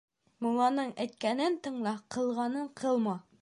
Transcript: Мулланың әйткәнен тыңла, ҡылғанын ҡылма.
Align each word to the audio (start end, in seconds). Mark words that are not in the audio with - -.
Мулланың 0.45 0.89
әйткәнен 1.05 1.59
тыңла, 1.69 1.93
ҡылғанын 2.17 2.71
ҡылма. 2.83 3.17